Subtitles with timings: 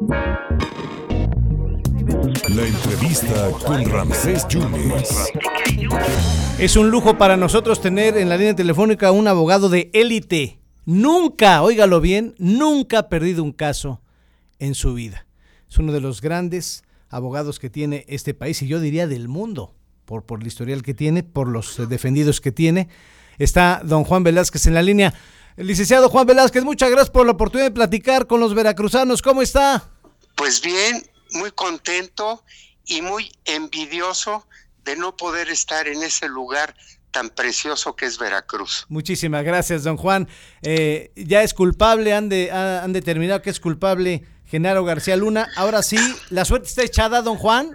[0.00, 0.14] La
[2.64, 5.32] entrevista con Ramsés Yunes.
[6.56, 10.60] Es un lujo para nosotros tener en la línea telefónica un abogado de élite.
[10.84, 14.00] Nunca, óigalo bien, nunca ha perdido un caso
[14.60, 15.26] en su vida.
[15.68, 19.74] Es uno de los grandes abogados que tiene este país y yo diría del mundo,
[20.04, 22.88] por, por el historial que tiene, por los defendidos que tiene.
[23.38, 25.12] Está don Juan Velázquez en la línea.
[25.58, 29.22] El licenciado Juan Velázquez, muchas gracias por la oportunidad de platicar con los veracruzanos.
[29.22, 29.90] ¿Cómo está?
[30.36, 32.44] Pues bien, muy contento
[32.86, 34.46] y muy envidioso
[34.84, 36.76] de no poder estar en ese lugar
[37.10, 38.86] tan precioso que es Veracruz.
[38.88, 40.28] Muchísimas gracias, don Juan.
[40.62, 45.48] Eh, ya es culpable, han, de, han determinado que es culpable Genaro García Luna.
[45.56, 45.98] Ahora sí,
[46.30, 47.74] ¿la suerte está echada, don Juan?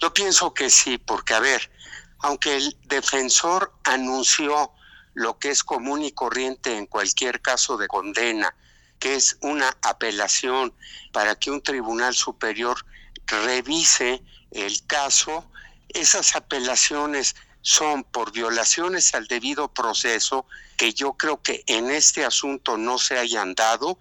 [0.00, 1.70] Yo pienso que sí, porque a ver,
[2.18, 4.72] aunque el defensor anunció
[5.14, 8.54] lo que es común y corriente en cualquier caso de condena,
[8.98, 10.74] que es una apelación
[11.12, 12.84] para que un tribunal superior
[13.26, 15.50] revise el caso,
[15.88, 22.76] esas apelaciones son por violaciones al debido proceso que yo creo que en este asunto
[22.78, 23.98] no se hayan dado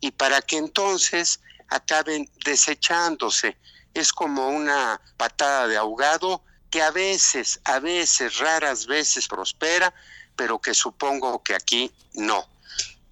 [0.00, 3.56] y para que entonces acaben desechándose.
[3.94, 9.92] Es como una patada de ahogado que a veces, a veces, raras veces prospera,
[10.36, 12.46] pero que supongo que aquí no.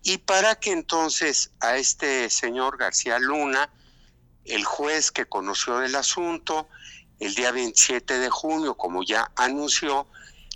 [0.02, 3.70] Y para que entonces a este señor García Luna,
[4.44, 6.68] el juez que conoció del asunto,
[7.18, 10.06] el día 27 de junio, como ya anunció,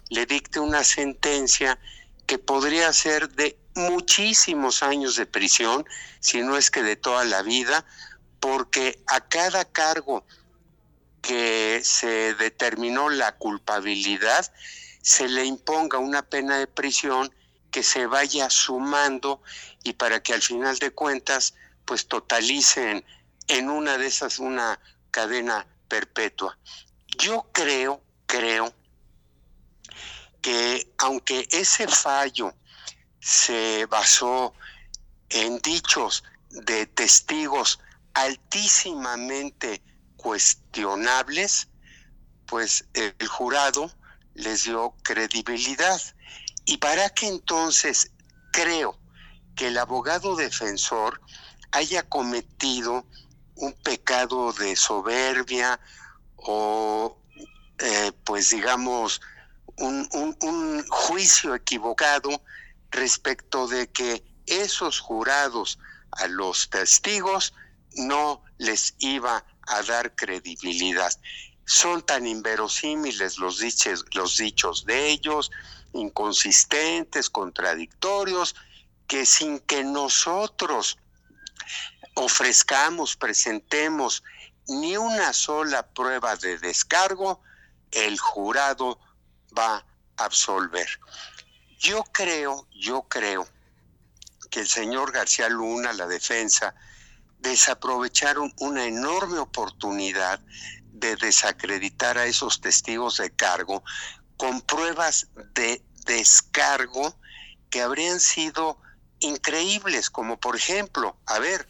[0.09, 1.79] le dicte una sentencia
[2.27, 5.85] que podría ser de muchísimos años de prisión,
[6.21, 7.85] si no es que de toda la vida,
[8.41, 10.25] porque a cada cargo
[11.21, 14.53] que se determinó la culpabilidad,
[15.05, 17.31] se le imponga una pena de prisión
[17.71, 19.43] que se vaya sumando
[19.83, 23.05] y para que al final de cuentas pues totalicen
[23.47, 24.81] en una de esas una
[25.11, 26.59] cadena perpetua.
[27.19, 28.75] Yo creo, creo
[30.41, 32.55] que aunque ese fallo
[33.21, 34.55] se basó
[35.29, 37.79] en dichos de testigos
[38.15, 39.83] altísimamente
[40.17, 41.69] cuestionables,
[42.47, 43.93] pues el jurado
[44.35, 46.01] les dio credibilidad.
[46.65, 48.11] Y para que entonces
[48.53, 48.99] creo
[49.55, 51.21] que el abogado defensor
[51.73, 53.07] haya cometido
[53.57, 55.79] un pecado de soberbia
[56.37, 57.19] o
[57.79, 59.21] eh, pues digamos
[59.79, 60.09] un,
[60.41, 62.43] un juicio equivocado
[62.91, 65.79] respecto de que esos jurados
[66.13, 67.55] a los testigos
[67.97, 71.13] no les iba a dar credibilidad
[71.65, 75.51] son tan inverosímiles los dichos, los dichos de ellos,
[75.93, 78.55] inconsistentes, contradictorios,
[79.07, 80.99] que sin que nosotros
[82.15, 84.23] ofrezcamos, presentemos
[84.69, 87.41] ni una sola prueba de descargo,
[87.91, 88.99] el jurado
[89.57, 90.89] va a absolver.
[91.79, 93.47] Yo creo, yo creo
[94.51, 96.75] que el señor García Luna, la defensa,
[97.41, 100.41] desaprovecharon una enorme oportunidad
[100.95, 103.83] de desacreditar a esos testigos de cargo
[104.37, 107.19] con pruebas de descargo
[107.69, 108.79] que habrían sido
[109.19, 111.67] increíbles, como por ejemplo, a ver,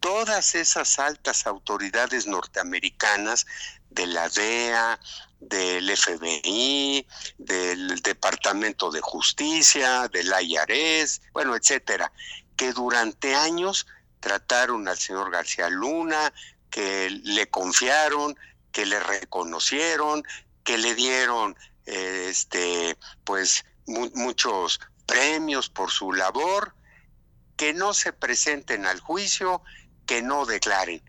[0.00, 3.46] todas esas altas autoridades norteamericanas
[3.90, 4.98] de la DEA,
[5.40, 12.10] del FBI, del Departamento de Justicia, del IRS, bueno, etcétera,
[12.56, 13.86] que durante años
[14.20, 16.32] trataron al señor García Luna,
[16.70, 18.36] que le confiaron,
[18.74, 20.24] que le reconocieron,
[20.64, 26.74] que le dieron este pues muchos premios por su labor,
[27.56, 29.62] que no se presenten al juicio,
[30.06, 31.02] que no declaren.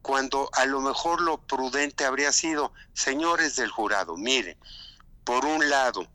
[0.00, 4.56] Cuando a lo mejor lo prudente habría sido, señores del jurado, miren,
[5.24, 6.08] por un lado,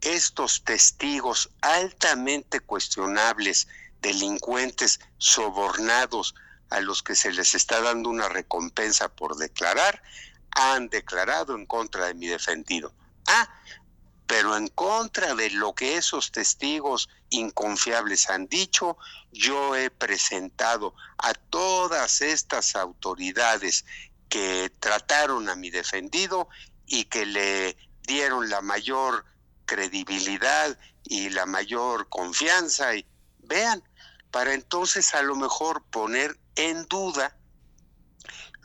[0.00, 3.66] estos testigos altamente cuestionables,
[4.00, 6.36] delincuentes sobornados
[6.70, 10.02] a los que se les está dando una recompensa por declarar,
[10.56, 12.92] han declarado en contra de mi defendido.
[13.26, 13.48] Ah,
[14.26, 18.96] pero en contra de lo que esos testigos inconfiables han dicho,
[19.30, 23.84] yo he presentado a todas estas autoridades
[24.30, 26.48] que trataron a mi defendido
[26.86, 29.26] y que le dieron la mayor
[29.66, 32.96] credibilidad y la mayor confianza.
[32.96, 33.06] Y
[33.40, 33.84] vean,
[34.30, 37.35] para entonces a lo mejor poner en duda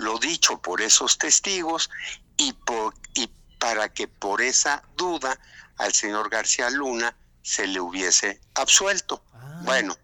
[0.01, 1.89] lo dicho por esos testigos
[2.37, 5.39] y, por, y para que por esa duda
[5.77, 9.23] al señor García Luna se le hubiese absuelto.
[9.33, 9.61] Ah.
[9.63, 9.95] Bueno,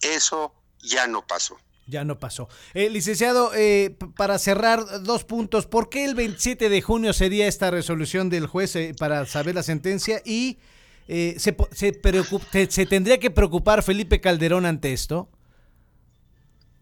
[0.00, 1.58] eso ya no pasó.
[1.86, 2.48] Ya no pasó.
[2.74, 7.70] Eh, licenciado, eh, para cerrar dos puntos, ¿por qué el 27 de junio sería esta
[7.70, 10.20] resolución del juez eh, para saber la sentencia?
[10.24, 10.58] Y
[11.06, 15.28] se, se, se, tendría que preocupar Felipe Calderón ante esto?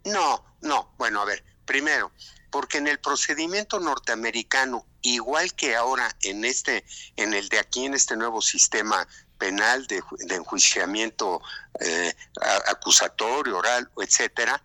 [0.07, 0.95] No, no.
[0.97, 2.11] Bueno, a ver, primero,
[2.55, 6.85] porque en el procedimiento norteamericano, igual que ahora en este,
[7.17, 9.09] en el de aquí, en este nuevo sistema
[9.39, 11.43] penal de, enjuiciamiento
[11.81, 12.15] eh,
[12.69, 14.63] acusatorio, oral, etcétera,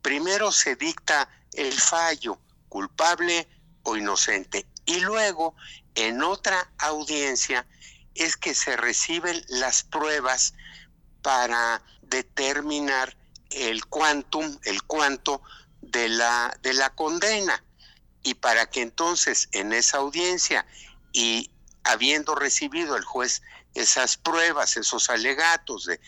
[0.00, 2.38] primero se dicta el fallo,
[2.70, 3.46] culpable
[3.82, 5.54] o inocente, y luego
[5.94, 7.66] en otra audiencia
[8.14, 10.54] es que se reciben las pruebas
[11.20, 13.14] para determinar
[13.50, 15.42] el quantum, el cuanto
[15.90, 17.62] de la, de la condena.
[18.22, 20.66] Y para que entonces en esa audiencia
[21.12, 21.50] y
[21.84, 23.42] habiendo recibido el juez
[23.74, 26.00] esas pruebas, esos alegatos de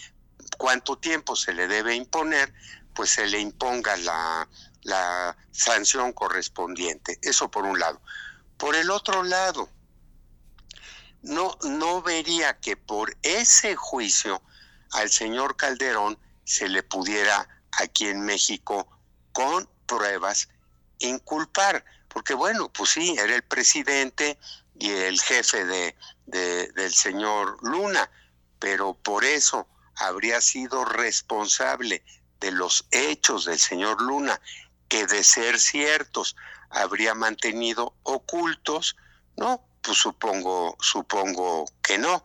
[0.56, 2.52] cuánto tiempo se le debe imponer,
[2.94, 4.48] pues se le imponga la,
[4.82, 7.18] la sanción correspondiente.
[7.22, 8.00] Eso por un lado.
[8.56, 9.68] Por el otro lado,
[11.22, 14.42] no, no vería que por ese juicio
[14.92, 18.88] al señor Calderón se le pudiera aquí en México
[19.38, 20.48] con pruebas
[20.98, 24.36] inculpar, porque bueno, pues sí, era el presidente
[24.80, 25.94] y el jefe de,
[26.26, 28.10] del señor Luna,
[28.58, 32.02] pero por eso habría sido responsable
[32.40, 34.40] de los hechos del señor Luna,
[34.88, 36.34] que de ser ciertos
[36.70, 38.96] habría mantenido ocultos,
[39.36, 39.64] ¿no?
[39.82, 42.24] Pues supongo, supongo que no.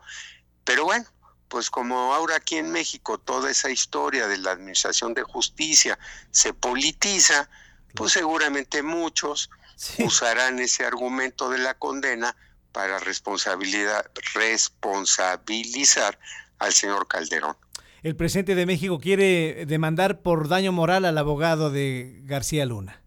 [0.63, 1.06] Pero bueno,
[1.53, 6.00] pues como ahora aquí en México toda esa historia de la administración de justicia
[6.31, 7.47] se politiza,
[7.94, 9.51] pues seguramente muchos
[10.00, 12.35] usarán ese argumento de la condena
[12.71, 14.03] para responsabilidad,
[14.33, 16.17] responsabilizar
[16.57, 17.56] al señor Calderón.
[18.01, 22.99] El presidente de México quiere demandar por daño moral al abogado de García Luna.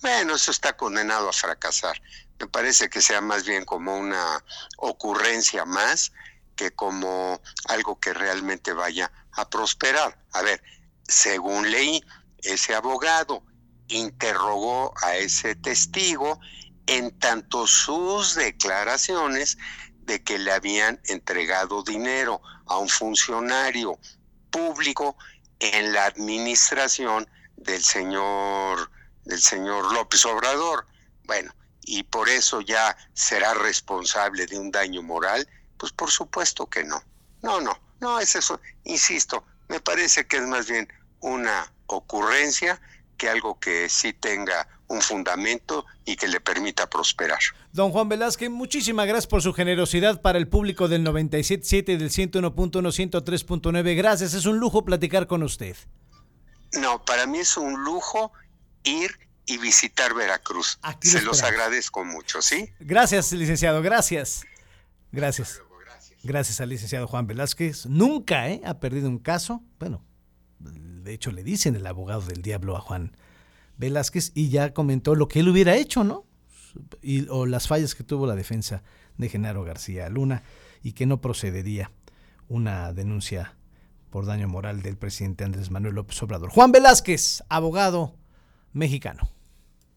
[0.00, 2.00] Bueno, eso está condenado a fracasar.
[2.40, 4.42] Me parece que sea más bien como una
[4.78, 6.12] ocurrencia más
[6.56, 10.18] que como algo que realmente vaya a prosperar.
[10.32, 10.62] A ver,
[11.06, 12.02] según leí,
[12.38, 13.42] ese abogado
[13.88, 16.40] interrogó a ese testigo
[16.86, 19.58] en tanto sus declaraciones
[20.06, 23.98] de que le habían entregado dinero a un funcionario
[24.50, 25.16] público
[25.58, 28.90] en la administración del señor
[29.24, 30.86] del señor López Obrador.
[31.24, 36.84] Bueno, y por eso ya será responsable de un daño moral, pues por supuesto que
[36.84, 37.02] no.
[37.42, 40.88] No, no, no es eso, insisto, me parece que es más bien
[41.20, 42.80] una ocurrencia
[43.16, 47.38] que algo que sí tenga un fundamento y que le permita prosperar.
[47.72, 52.10] Don Juan Velázquez, muchísimas gracias por su generosidad para el público del 97.7 y del
[52.10, 53.96] 101.1, 103.9.
[53.96, 55.76] Gracias, es un lujo platicar con usted.
[56.80, 58.32] No, para mí es un lujo
[58.84, 60.78] ir y visitar Veracruz.
[61.00, 62.72] Se los agradezco mucho, ¿sí?
[62.80, 64.44] Gracias, licenciado, gracias.
[65.12, 65.62] Gracias.
[66.26, 67.86] Gracias al licenciado Juan Velázquez.
[67.86, 68.60] Nunca ¿eh?
[68.64, 69.62] ha perdido un caso.
[69.78, 70.02] Bueno,
[70.58, 73.16] de hecho le dicen el abogado del diablo a Juan
[73.76, 76.26] Velázquez y ya comentó lo que él hubiera hecho, ¿no?
[77.00, 78.82] Y, o las fallas que tuvo la defensa
[79.16, 80.42] de Genaro García Luna
[80.82, 81.92] y que no procedería
[82.48, 83.56] una denuncia
[84.10, 86.50] por daño moral del presidente Andrés Manuel López Obrador.
[86.50, 88.16] Juan Velázquez, abogado
[88.72, 89.28] mexicano.